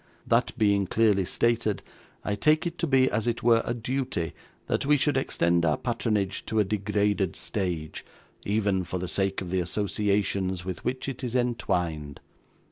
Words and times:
That 0.25 0.57
being 0.57 0.87
clearly 0.87 1.25
stated, 1.25 1.83
I 2.25 2.33
take 2.33 2.65
it 2.65 2.79
to 2.79 2.87
be, 2.87 3.07
as 3.11 3.27
it 3.27 3.43
were, 3.43 3.61
a 3.63 3.75
duty, 3.75 4.33
that 4.65 4.83
we 4.83 4.97
should 4.97 5.15
extend 5.15 5.63
our 5.63 5.77
patronage 5.77 6.43
to 6.47 6.59
a 6.59 6.63
degraded 6.63 7.35
stage, 7.35 8.03
even 8.43 8.83
for 8.83 8.97
the 8.97 9.07
sake 9.07 9.41
of 9.41 9.51
the 9.51 9.59
associations 9.59 10.65
with 10.65 10.83
which 10.83 11.07
it 11.07 11.23
is 11.23 11.35
entwined. 11.35 12.19